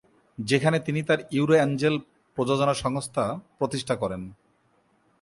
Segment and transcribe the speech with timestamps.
[0.37, 1.95] যেখানে তিনি তার ইউরো অ্যাঞ্জেল
[2.37, 3.23] প্রযোজনা সংস্থা
[3.57, 4.21] প্রতিষ্ঠা করেন।